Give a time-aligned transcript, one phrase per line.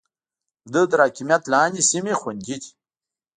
[0.73, 2.71] د ده تر حاکميت لاندې سيمې خوندي دي.